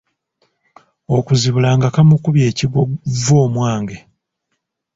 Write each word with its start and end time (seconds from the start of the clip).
Okuzibula 1.17 1.69
nga 1.77 1.87
kamukubye 1.95 2.43
ekigwo 2.51 2.81
vvoomwange. 3.23 3.97